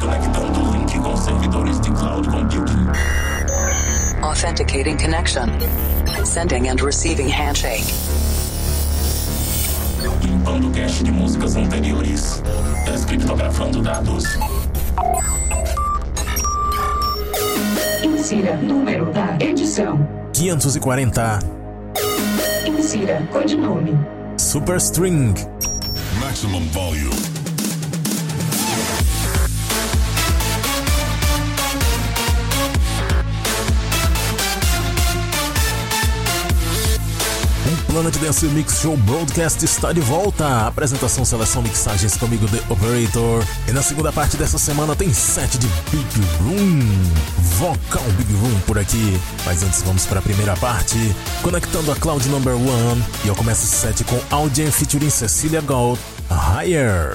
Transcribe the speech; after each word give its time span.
Conectando 0.00 0.60
o 0.60 0.72
link 0.72 0.98
com 0.98 1.16
servidores 1.16 1.80
de 1.80 1.90
cloud 1.92 2.28
computing. 2.28 2.86
Authenticating 4.22 4.96
connection. 4.96 5.48
Sending 6.24 6.68
and 6.68 6.80
receiving 6.80 7.28
handshake. 7.28 7.84
Limpando 10.22 10.70
cache 10.70 11.02
de 11.04 11.10
músicas 11.10 11.56
anteriores. 11.56 12.42
Descriptografando 12.84 13.82
dados. 13.82 14.24
Insira 18.02 18.56
número 18.56 19.12
da 19.12 19.36
edição. 19.40 19.98
540 20.32 21.38
Insira 22.66 23.26
codinome. 23.32 23.98
Superstring. 24.36 25.34
Maximum 26.20 26.64
volume. 26.68 27.37
Um 37.98 38.02
Planet 38.02 38.18
Dance 38.18 38.46
Mix 38.46 38.80
Show 38.80 38.96
Broadcast 38.98 39.64
está 39.64 39.92
de 39.92 40.00
volta. 40.00 40.68
Apresentação, 40.68 41.24
seleção, 41.24 41.60
mixagens 41.62 42.16
comigo, 42.16 42.46
The 42.46 42.72
Operator. 42.72 43.44
E 43.66 43.72
na 43.72 43.82
segunda 43.82 44.12
parte 44.12 44.36
dessa 44.36 44.56
semana 44.56 44.94
tem 44.94 45.12
set 45.12 45.58
de 45.58 45.66
Big 45.90 46.06
Room. 46.40 46.78
Vocal 47.58 48.04
Big 48.16 48.32
Room 48.34 48.60
por 48.68 48.78
aqui. 48.78 49.20
Mas 49.44 49.64
antes 49.64 49.82
vamos 49.82 50.06
para 50.06 50.20
a 50.20 50.22
primeira 50.22 50.56
parte, 50.58 50.96
conectando 51.42 51.90
a 51.90 51.96
Cloud 51.96 52.28
Number 52.28 52.54
One. 52.54 53.04
E 53.24 53.28
eu 53.28 53.34
começo 53.34 53.64
esse 53.64 53.74
set 53.74 54.04
com 54.04 54.20
Audien 54.30 54.70
featuring 54.70 55.10
Cecilia 55.10 55.60
Gold, 55.60 55.98
Higher. 56.30 57.14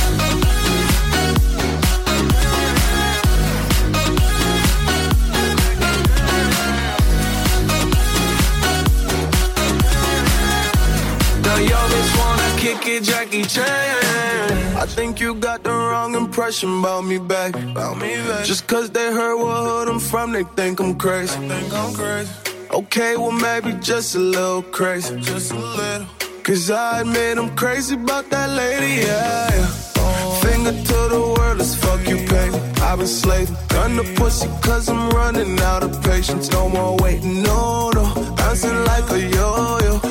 Kick 12.61 12.85
it, 12.85 13.03
Jackie 13.03 13.43
Chan. 13.43 14.77
I 14.77 14.85
think 14.85 15.19
you 15.19 15.33
got 15.33 15.63
the 15.63 15.71
wrong 15.71 16.13
impression 16.13 16.79
about 16.79 17.01
me 17.01 17.17
back. 17.17 17.55
About 17.55 17.97
me 17.97 18.15
back. 18.27 18.45
Just 18.45 18.67
cause 18.67 18.91
they 18.91 19.11
heard 19.11 19.37
what 19.37 19.57
hood 19.67 19.87
I'm 19.89 19.99
from, 19.99 20.31
they 20.31 20.43
think 20.55 20.79
I'm 20.79 20.95
crazy. 20.95 21.39
Think 21.47 21.73
I'm 21.73 21.93
crazy. 21.93 22.31
Okay, 22.71 23.17
well 23.17 23.31
maybe 23.31 23.73
just 23.81 24.15
a 24.15 24.19
little 24.19 24.61
crazy. 24.61 25.19
Just 25.19 25.51
a 25.51 25.55
little. 25.57 26.07
Cause 26.43 26.69
I 26.69 27.01
admit 27.01 27.37
I'm 27.39 27.55
crazy 27.55 27.95
about 27.95 28.29
that 28.29 28.49
lady, 28.49 29.07
yeah. 29.07 29.49
yeah. 29.49 30.39
Finger 30.41 30.71
to 30.89 30.99
the 31.15 31.21
world, 31.35 31.57
let's 31.57 31.75
fuck 31.75 32.01
you, 32.07 32.17
baby. 32.33 32.57
I've 32.87 32.99
been 32.99 33.07
slaving, 33.07 33.57
gun 33.69 33.97
the 33.97 34.03
pussy 34.17 34.47
cause 34.61 34.87
I'm 34.87 35.09
running 35.09 35.59
out 35.61 35.83
of 35.83 36.03
patience. 36.03 36.51
No 36.51 36.69
more 36.69 36.95
waiting, 36.97 37.41
no, 37.41 37.89
no. 37.89 38.03
Bouncing 38.37 38.83
like 38.85 39.09
a 39.11 39.19
yo-yo. 39.19 40.10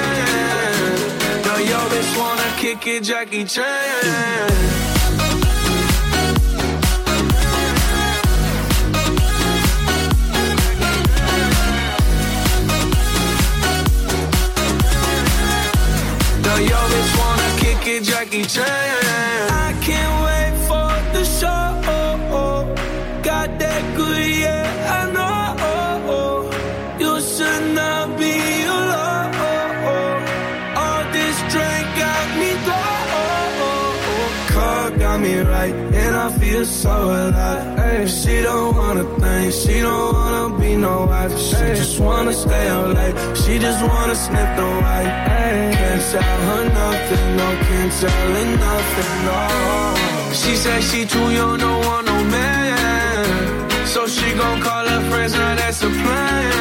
Kick 2.61 2.85
it, 2.85 3.03
Jackie 3.03 3.43
Chan. 3.43 3.65
Yo 16.61 16.77
bitch 16.91 17.17
wanna 17.17 17.49
kick 17.57 17.87
it, 17.87 18.03
Jackie 18.03 18.45
Chan. 18.45 18.67
I 19.49 19.73
can't 19.81 20.15
wait 20.23 20.50
so 36.65 36.91
alive. 36.91 38.09
She 38.09 38.41
don't 38.41 38.75
wanna 38.75 39.03
think, 39.19 39.53
she 39.53 39.81
don't 39.81 40.13
wanna 40.13 40.59
be 40.59 40.75
no 40.75 41.05
wife. 41.05 41.37
She 41.37 41.55
just 41.79 41.99
wanna 41.99 42.33
stay 42.33 42.67
up 42.69 42.93
late, 42.95 43.15
she 43.37 43.57
just 43.57 43.81
wanna 43.83 44.15
sniff 44.15 44.49
the 44.57 44.67
white. 44.83 45.11
Ay, 45.39 45.71
can't 45.79 46.01
tell 46.11 46.39
her 46.49 46.63
nothing, 46.81 47.37
no, 47.37 47.47
can't 47.67 47.93
tell 48.01 48.33
her 48.35 48.47
nothing, 48.67 49.13
no. 49.27 50.33
She 50.33 50.55
said 50.55 50.81
she 50.83 51.05
too 51.05 51.27
young, 51.31 51.57
don't 51.57 51.85
want 51.85 52.05
no 52.05 52.17
man. 52.35 53.87
So 53.87 54.07
she 54.07 54.33
gon' 54.33 54.61
call 54.61 54.85
her 54.87 55.01
friends, 55.09 55.33
now 55.33 55.55
that's 55.55 55.81
a 55.83 55.89
plan. 55.89 56.51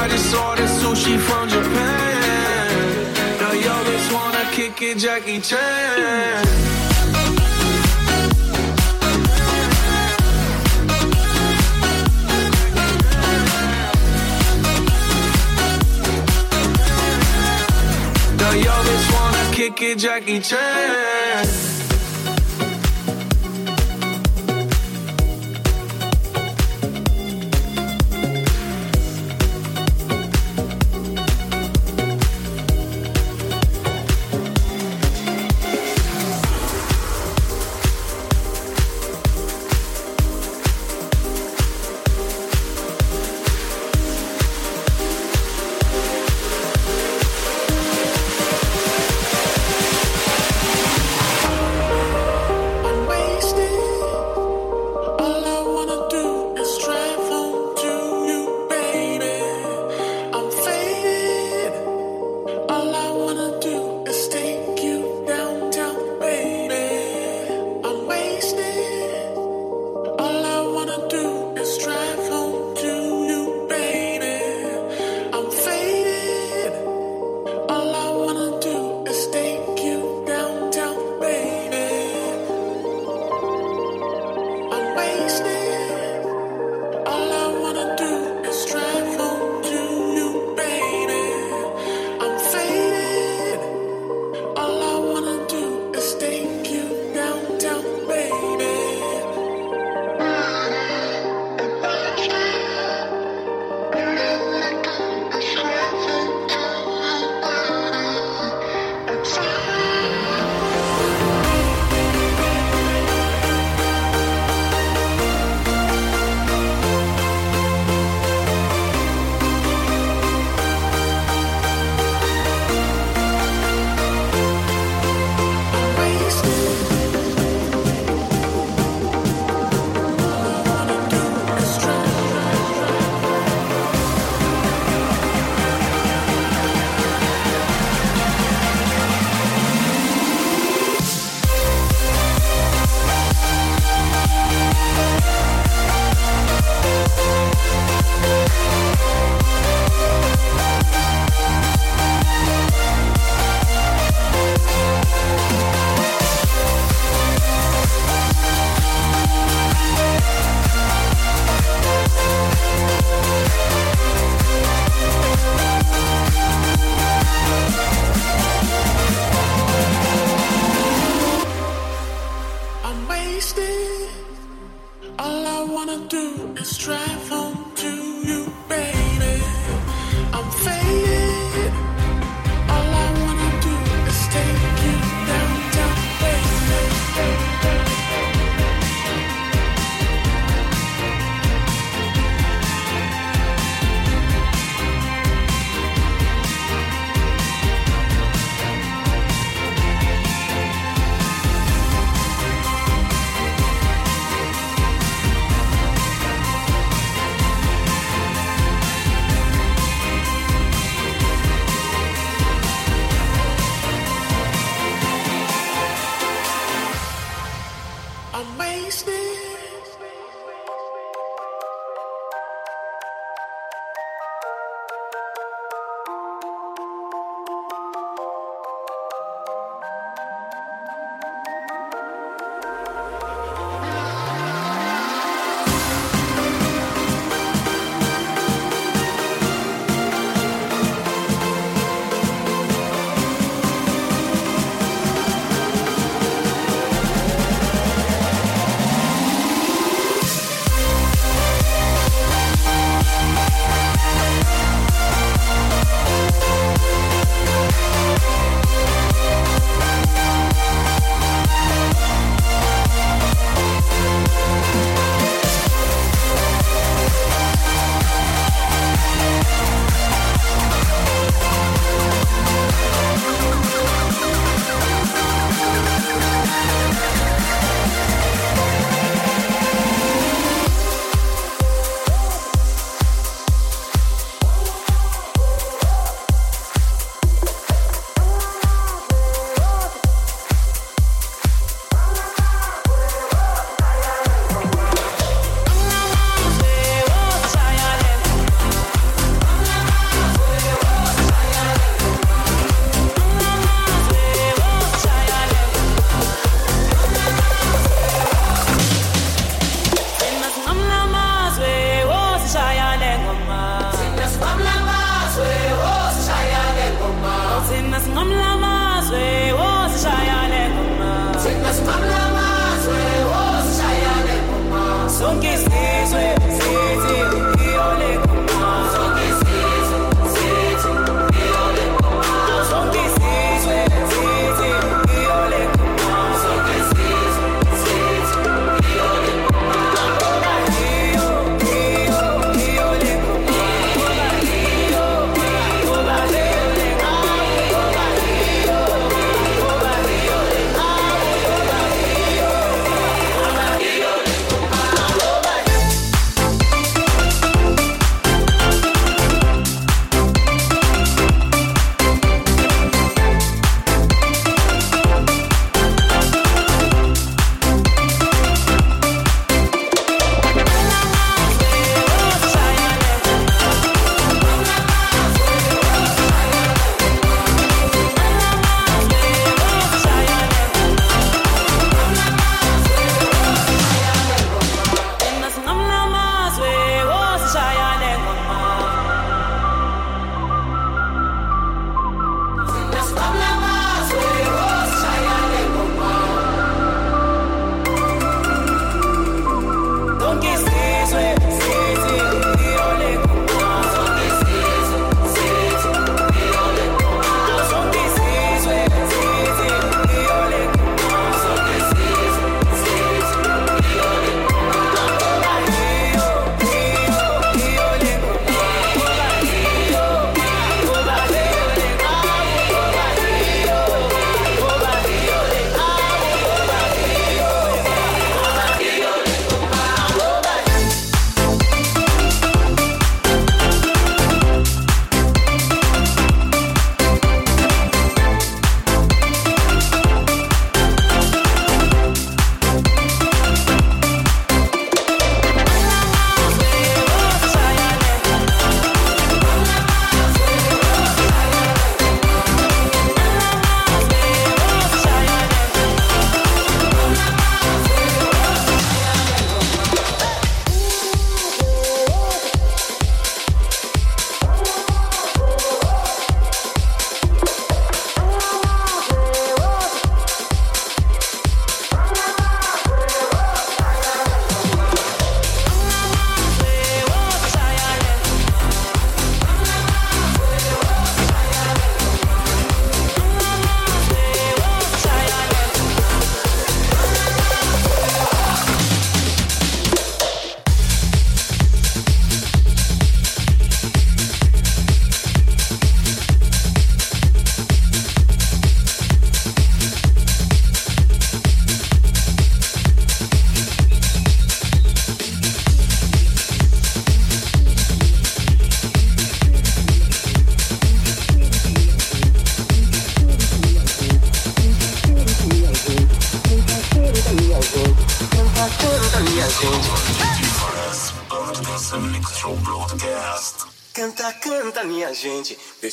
I 0.00 0.08
just 0.08 0.34
ordered 0.34 0.72
sushi 0.80 1.18
from 1.18 1.48
Japan. 1.48 3.14
Now 3.40 3.52
yo 3.52 3.74
wanna 4.14 4.44
kick 4.52 4.80
it, 4.82 4.98
Jackie 4.98 5.40
Chan. 5.40 6.85
Kick 19.74 19.98
Jackie 19.98 20.40
Chan. 20.40 21.65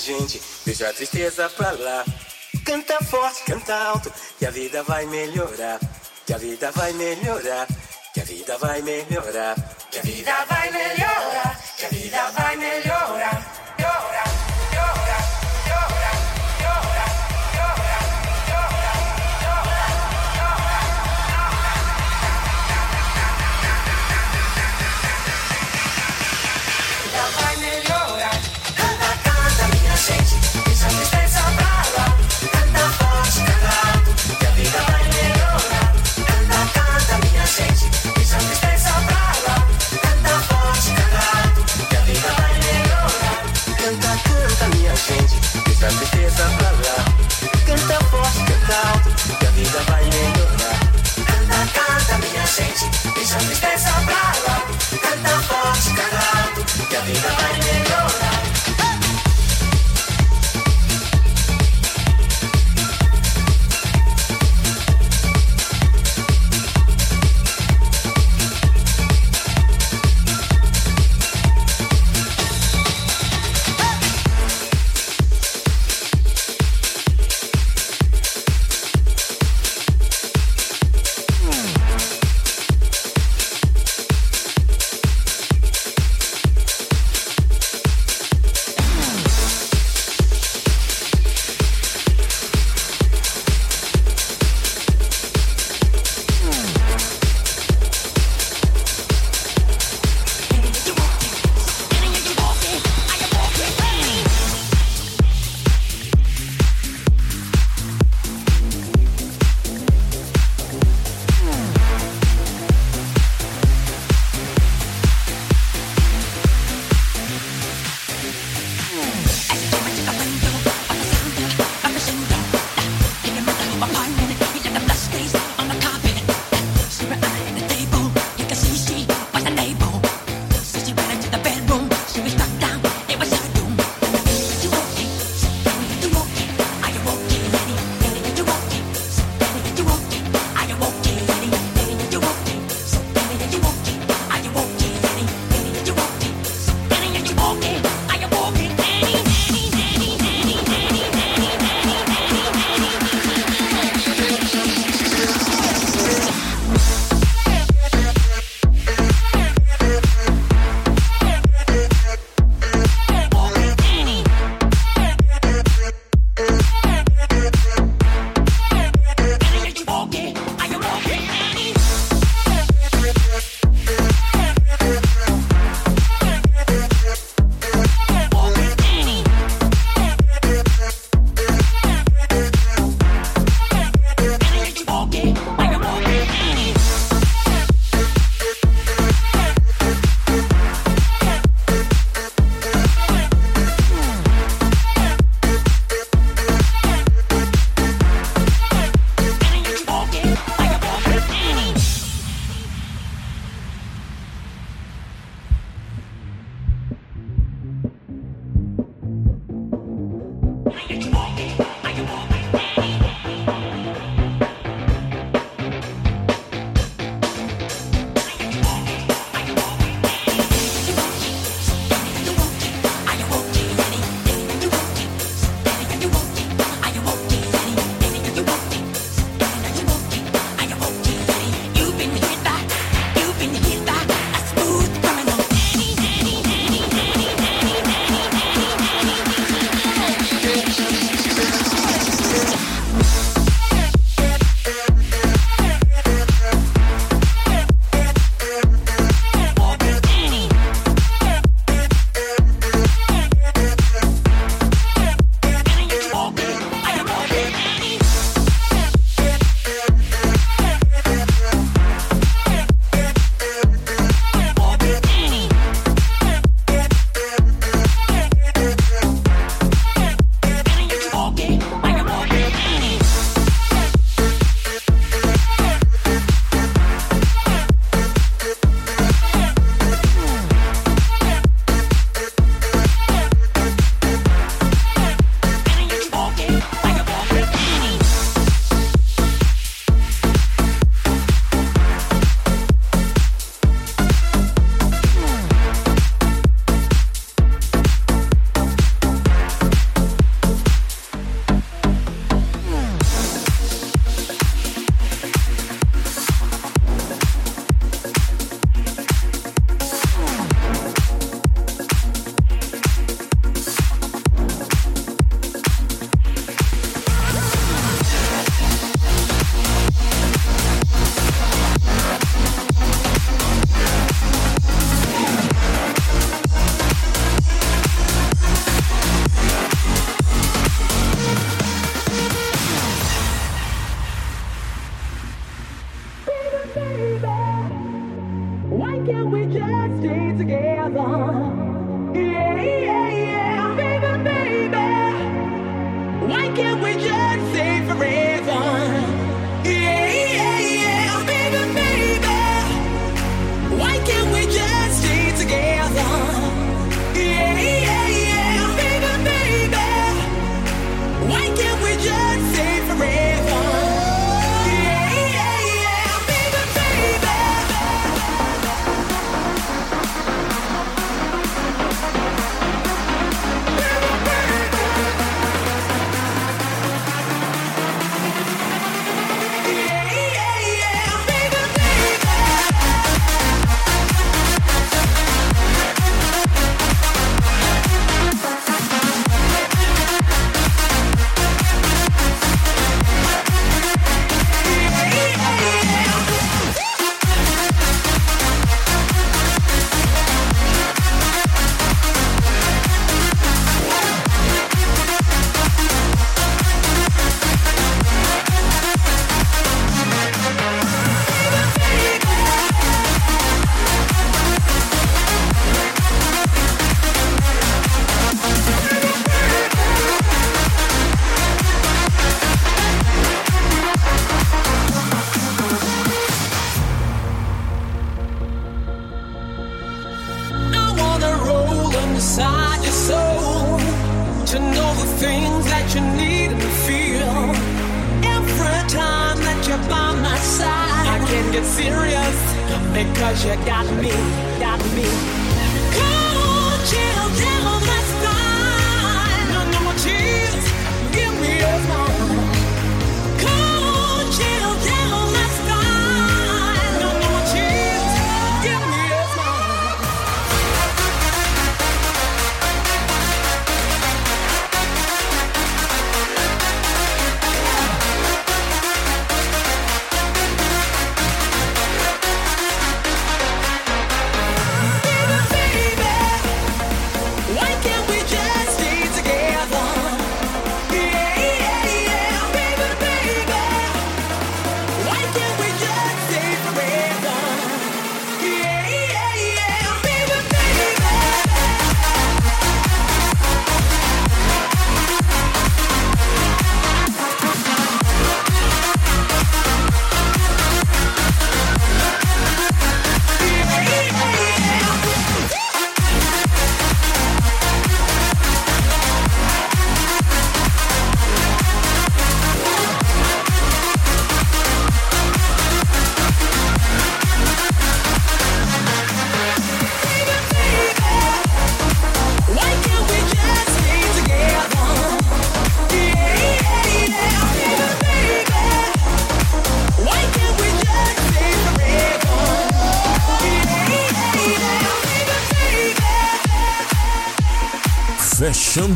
Gente, 0.00 0.40
deixa 0.64 0.88
a 0.88 0.92
tristeza 0.92 1.48
pra 1.50 1.72
lá. 1.72 2.04
Canta 2.64 2.98
forte, 3.04 3.42
canta 3.44 3.74
alto, 3.74 4.12
que 4.38 4.46
a 4.46 4.50
vida 4.50 4.82
vai 4.82 5.06
melhorar. 5.06 5.78
Que 6.26 6.34
a 6.34 6.38
vida 6.38 6.70
vai 6.72 6.92
melhorar, 6.92 7.66
que 8.14 8.20
a 8.20 8.24
vida 8.24 8.58
vai 8.58 8.82
melhorar. 8.82 9.54
Que 9.90 9.98
a 9.98 10.02
vida 10.02 10.44
vai 10.48 10.70
melhorar, 10.70 11.60
que 11.76 11.86
a 11.86 11.88
vida 11.88 12.30
vai 12.30 12.56
melhorar. 12.56 12.89
Deixa 45.80 46.19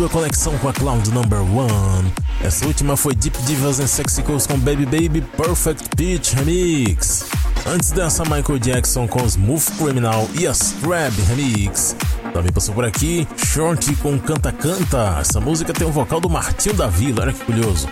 Fechando 0.05 0.07
a 0.07 0.09
conexão 0.09 0.59
com 0.59 0.69
a 0.69 0.73
Cloud 0.73 1.11
Number 1.11 1.41
One. 1.41 2.13
Essa 2.43 2.67
última 2.67 2.97
foi 2.97 3.15
Deep 3.15 3.37
Divas 3.45 3.81
and 3.81 3.87
Sexy 3.87 4.23
Coast 4.23 4.49
com 4.49 4.59
Baby 4.59 4.85
Baby 4.85 5.21
Perfect 5.37 5.89
Pitch 5.97 6.33
Remix. 6.35 7.27
Antes 7.67 7.91
dessa, 7.91 8.23
Michael 8.25 8.59
Jackson 8.59 9.07
com 9.09 9.25
Smooth 9.25 9.73
Criminal 9.79 10.29
e 10.35 10.47
a 10.47 10.53
Scrab 10.53 11.15
Remix. 11.23 11.97
Também 12.33 12.53
passou 12.53 12.75
por 12.75 12.85
aqui 12.85 13.27
Shorty 13.37 13.97
com 13.97 14.19
Canta 14.19 14.53
Canta. 14.53 15.19
Essa 15.21 15.41
música 15.41 15.73
tem 15.73 15.87
o 15.87 15.93
vocal 15.93 16.21
do 16.21 16.29
Martinho 16.29 16.75
da 16.75 16.87
Vila, 16.87 17.23
olha 17.23 17.33
que 17.33 17.45
curioso. 17.45 17.89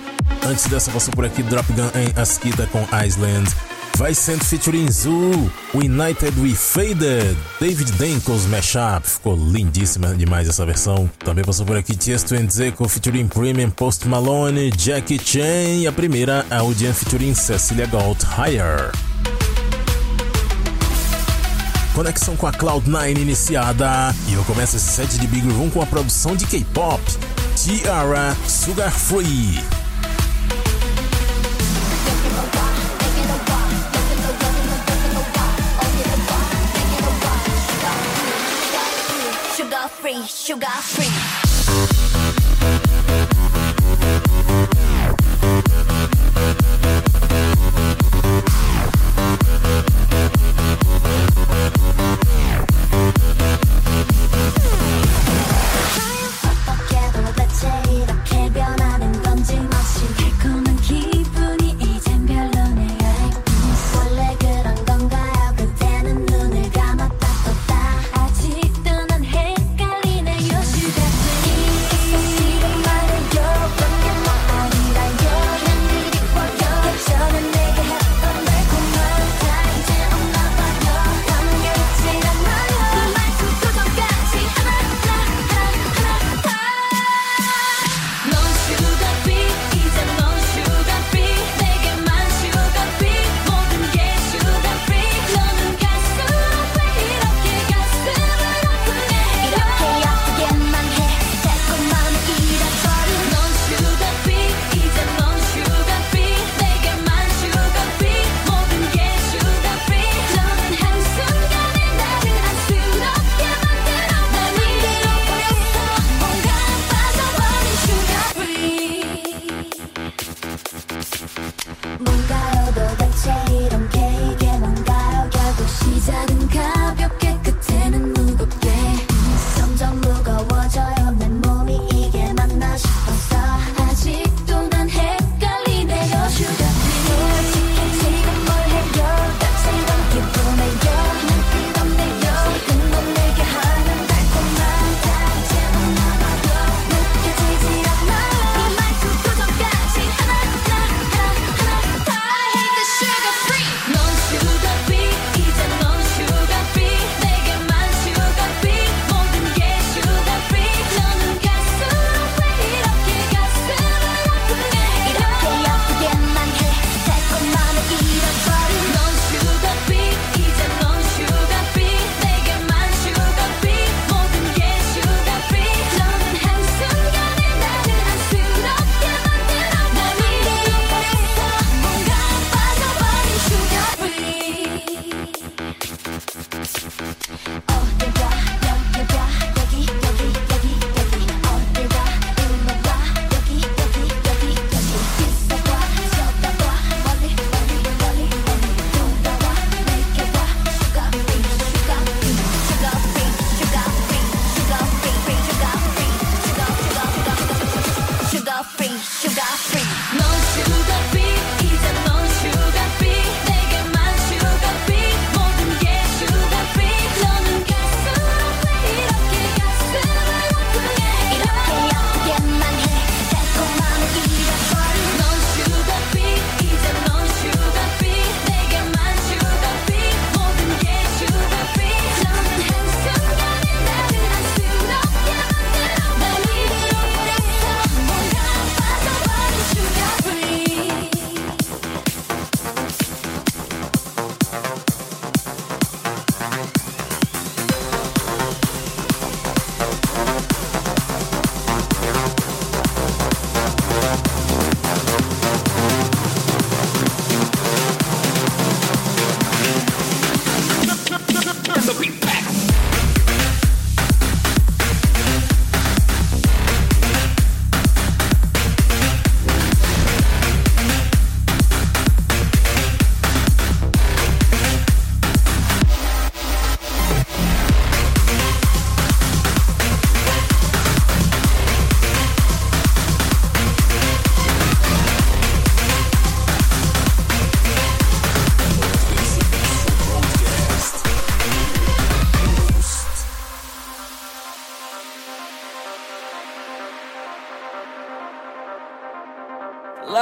Antes 0.47 0.67
dessa, 0.67 0.91
passou 0.91 1.15
por 1.15 1.25
aqui 1.25 1.43
Drop 1.43 1.73
Gun 1.73 1.91
em 1.95 2.21
Askita 2.21 2.67
com 2.67 2.85
Island. 3.05 3.49
Vai 4.03 4.15
sendo 4.15 4.45
featuring 4.45 4.91
Zoo, 4.91 5.49
United 5.73 6.33
We 6.41 6.57
Faded, 6.57 7.37
David 7.61 7.93
Danko's 7.93 8.47
Mashup, 8.47 9.09
ficou 9.09 9.37
lindíssima 9.37 10.13
demais 10.17 10.49
essa 10.49 10.67
versão. 10.67 11.09
Também 11.21 11.45
passou 11.45 11.65
por 11.65 11.77
aqui 11.77 11.95
Tiesto 11.95 12.35
and 12.35 12.51
Zeco 12.51 12.89
featuring 12.89 13.29
Premium 13.29 13.71
Post 13.71 14.09
Malone, 14.09 14.73
Jackie 14.77 15.21
Chan 15.25 15.83
e 15.83 15.87
a 15.87 15.93
primeira 15.93 16.45
Audience 16.51 17.05
featuring 17.05 17.33
Cecilia 17.33 17.87
Gold 17.87 18.19
Higher. 18.25 18.91
Conexão 21.95 22.35
com 22.35 22.49
a 22.49 22.53
Cloud9 22.53 23.21
iniciada 23.21 24.13
e 24.27 24.33
eu 24.33 24.43
começo 24.47 24.75
esse 24.75 24.91
set 24.91 25.17
de 25.17 25.29
Big 25.29 25.49
Room 25.49 25.71
com 25.71 25.81
a 25.81 25.87
produção 25.87 26.35
de 26.35 26.45
K-pop, 26.47 27.01
Tiara 27.55 28.37
Sugar 28.49 28.91
Free. 28.91 29.82
Sugar 40.43 40.67
free. 40.83 41.12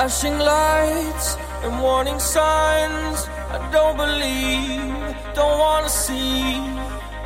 Flashing 0.01 0.39
lights 0.39 1.37
and 1.63 1.83
warning 1.83 2.19
signs. 2.19 3.29
I 3.51 3.59
don't 3.71 3.99
believe, 3.99 5.15
don't 5.35 5.59
wanna 5.59 5.91
see 5.91 6.55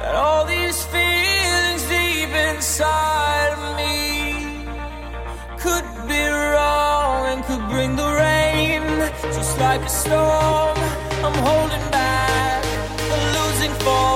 that 0.00 0.16
all 0.16 0.44
these 0.44 0.82
feelings 0.86 1.82
deep 1.86 2.30
inside 2.50 3.52
of 3.54 3.76
me 3.76 4.66
could 5.56 5.86
be 6.08 6.24
wrong 6.26 7.18
and 7.30 7.44
could 7.44 7.64
bring 7.70 7.94
the 7.94 8.10
rain. 8.24 8.82
Just 9.36 9.56
like 9.60 9.82
a 9.82 9.88
storm, 9.88 10.76
I'm 11.26 11.38
holding 11.46 11.86
back, 11.92 12.64
a 13.14 13.18
losing 13.38 13.74
fall. 13.84 14.13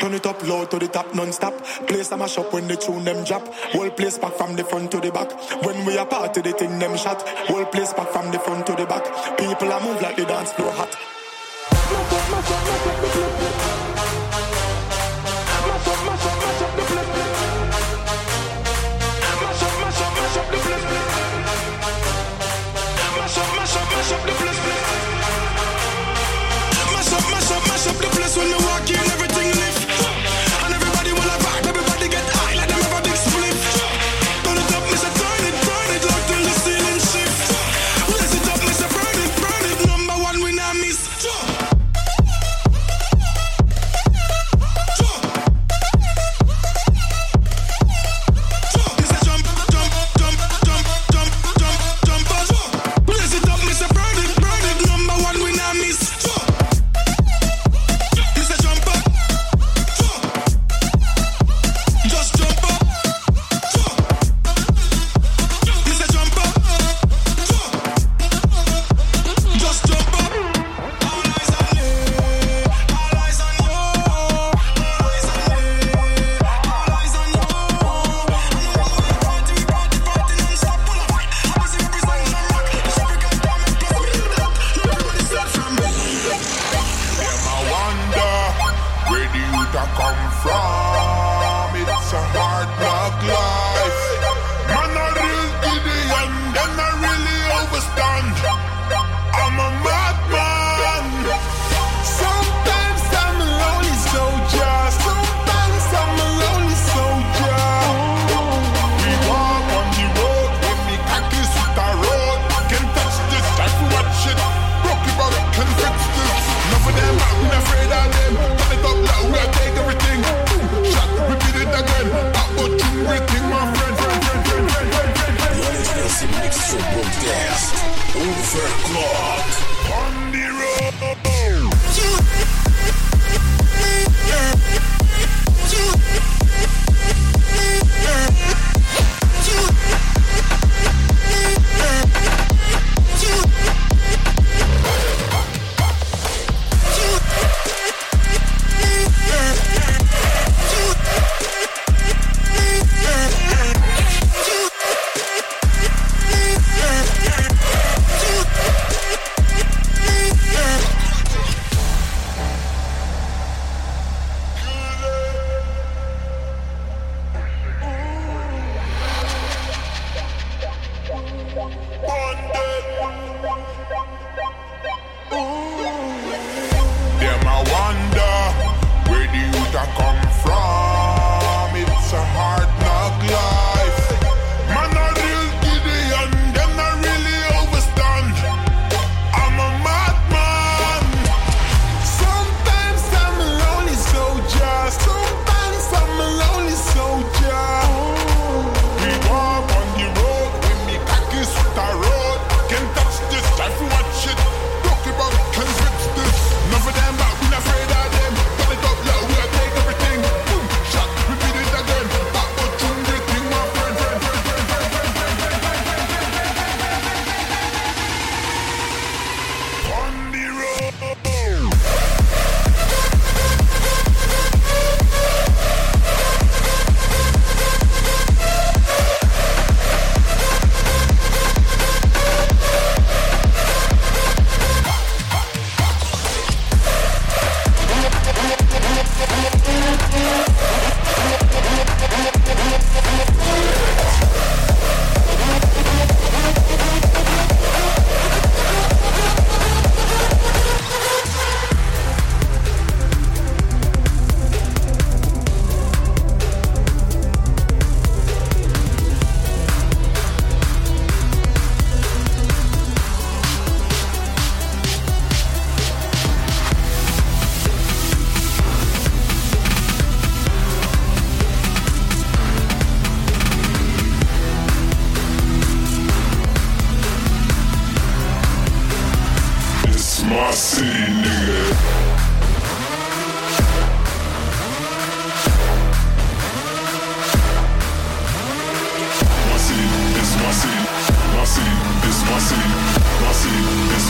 Turn 0.00 0.14
it 0.14 0.24
up 0.24 0.40
low 0.48 0.64
to 0.64 0.78
the 0.78 0.88
top 0.88 1.14
non-stop. 1.14 1.52
Place 1.86 2.10
a 2.10 2.16
mash 2.16 2.38
up 2.38 2.50
when 2.54 2.66
the 2.66 2.76
tune 2.76 3.04
them 3.04 3.22
drop. 3.22 3.46
Whole 3.72 3.90
place 3.90 4.16
back 4.16 4.32
from 4.32 4.56
the 4.56 4.64
front 4.64 4.90
to 4.92 4.98
the 4.98 5.12
back. 5.12 5.30
When 5.62 5.84
we 5.84 5.98
are 5.98 6.06
party, 6.06 6.40
the 6.40 6.52
thing 6.52 6.78
them 6.78 6.96
shot. 6.96 7.20
Whole 7.48 7.66
place 7.66 7.92
back 7.92 8.08
from 8.08 8.30
the 8.32 8.38
front 8.38 8.66
to 8.68 8.72
the 8.72 8.86
back. 8.86 9.04
People 9.36 9.70
are 9.70 9.80
move 9.80 10.00
like 10.00 10.16
the 10.16 10.24
dance 10.24 10.52
floor 10.52 10.72
hot. 10.72 10.88
Mash 10.90 10.98
up, 12.12 12.30
mash 12.30 12.50
up, 12.50 12.64
mash 12.64 12.86
up 12.88 12.96
the 16.76 16.82
flip. 16.84 17.06
Mash 19.40 19.62
up, 19.62 19.74
mash 19.84 20.00
up, 20.00 20.12
mash 20.16 20.36
up 20.40 20.46
the 20.50 20.58
flip. 20.64 20.82
Mash 23.20 23.36
up, 23.36 23.50
mash 23.52 23.76
up, 23.76 23.86
mash 23.92 24.12
up 24.12 24.22
the 24.24 24.32
flip. 24.32 24.56
Mash 26.90 27.12
up, 27.12 27.24
mash 27.30 27.50
up, 27.52 27.62
mash 27.68 27.86
up 27.86 27.96
the 28.00 28.08
place 28.16 28.34
when 28.38 28.48
you 28.48 28.58
walk 28.64 28.90
in. 28.90 29.19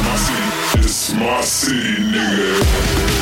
my 0.03 0.17
city. 0.17 0.83
This 0.83 1.13
my 1.15 1.41
city, 1.41 2.03
nigga. 2.03 3.21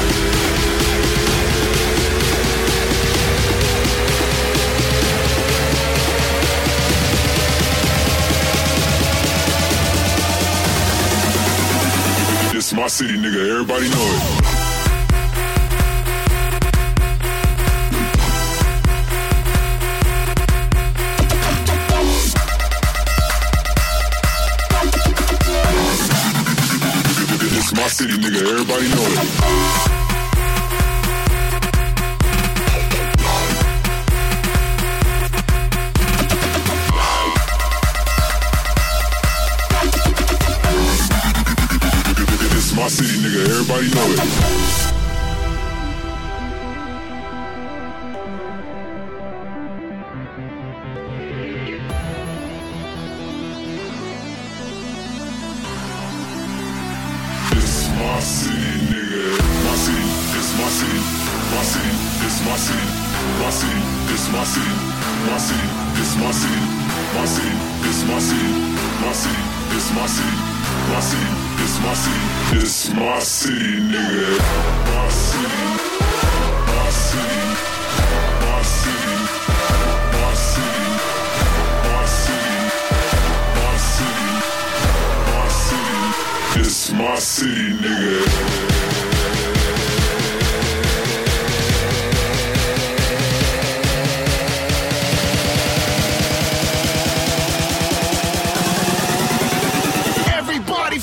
It's 12.54 12.72
my 12.72 12.86
city, 12.88 13.14
nigga. 13.14 13.50
Everybody 13.50 13.88
know 13.88 14.52
it. 14.52 14.57
Everybody 28.60 28.88
know 28.88 29.22
it. 29.22 29.47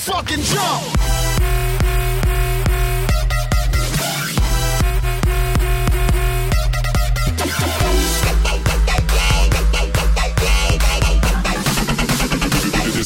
Fucking 0.06 0.42
jump! 0.44 0.96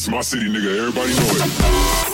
My 0.10 0.22
city, 0.22 0.50
nigga. 0.50 0.80
Everybody 0.80 1.14
know 1.14 1.45
it. 1.45 2.09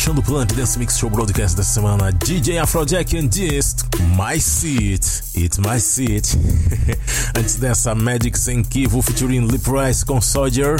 Fechando 0.00 0.20
o 0.20 0.24
Plant 0.24 0.54
Dance 0.54 0.78
Mix 0.78 0.96
Show 0.96 1.10
Broadcast 1.10 1.54
dessa 1.54 1.74
semana, 1.74 2.10
DJ 2.10 2.56
Afrojack 2.56 3.18
and 3.18 3.30
Gist, 3.30 3.84
My 4.16 4.40
Seat, 4.40 5.22
It's 5.36 5.58
My 5.58 5.78
Seat. 5.78 6.38
Antes 7.36 7.56
dessa, 7.56 7.94
Magic 7.94 8.34
Senkivo 8.38 9.02
featuring 9.02 9.46
Lip 9.46 9.62
Rice 9.66 10.02
com 10.02 10.18
Soldier, 10.18 10.76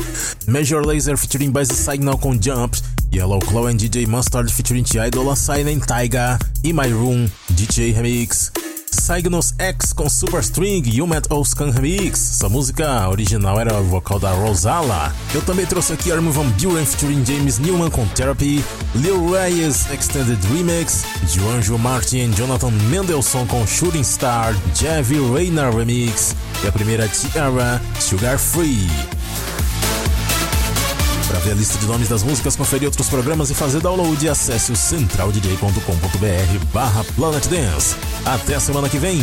Major 0.47 0.87
Laser 0.87 1.19
featuring 1.19 1.51
Base 1.51 1.75
Signal 1.75 2.17
com 2.17 2.33
Jump, 2.33 2.79
Yellow 3.13 3.41
Claw 3.41 3.67
and 3.67 3.77
DJ 3.77 4.07
Mustard 4.07 4.51
featuring 4.51 4.85
T-Idol 4.85 5.37
Sign 5.37 5.69
and 5.69 5.81
Taiga, 5.81 6.39
In 6.65 6.73
My 6.73 6.89
Room, 6.89 7.31
DJ 7.51 7.93
Remix. 7.93 8.80
Cygnus 8.91 9.55
X 9.59 9.93
com 9.93 10.09
Superstring 10.09 10.83
e 10.87 11.03
Metal 11.07 11.45
Scan 11.45 11.71
Remix. 11.71 12.33
Essa 12.33 12.49
música 12.49 13.09
original 13.09 13.61
era 13.61 13.81
o 13.81 13.85
vocal 13.85 14.19
da 14.19 14.33
Rosala. 14.33 15.15
Eu 15.35 15.43
também 15.43 15.67
trouxe 15.67 15.93
aqui 15.93 16.11
Armin 16.13 16.31
Van 16.31 16.49
Buren 16.51 16.85
featuring 16.85 17.25
James 17.25 17.59
Newman 17.59 17.91
com 17.91 18.07
Therapy, 18.09 18.65
Lil 18.95 19.31
Reyes 19.31 19.91
Extended 19.91 20.39
Remix, 20.53 21.05
Joanjo 21.29 21.79
Martin 21.79 22.31
e 22.31 22.35
Jonathan 22.35 22.71
Mendelssohn 22.91 23.47
com 23.47 23.67
Shooting 23.67 24.05
Star, 24.05 24.55
Javi 24.75 25.19
Rayner 25.33 25.75
Remix 25.75 26.35
e 26.65 26.69
a 26.69 26.73
primeira 26.73 27.09
Tiara 27.09 27.81
Sugar 28.01 28.39
Free. 28.39 28.89
Para 31.31 31.39
ver 31.39 31.53
a 31.53 31.55
lista 31.55 31.79
de 31.79 31.87
nomes 31.87 32.09
das 32.09 32.25
músicas, 32.25 32.57
conferir 32.57 32.89
outros 32.89 33.09
programas 33.09 33.51
e 33.51 33.55
fazer 33.55 33.81
download, 33.81 34.29
acesse 34.29 34.73
o 34.73 34.77
centraldj.com.br 34.77 36.65
barra 36.75 37.05
Planet 37.15 37.47
Dance. 37.47 37.95
Até 38.27 38.57
a 38.57 38.61
semana 38.61 38.89
que 38.89 38.99
vem! 38.99 39.23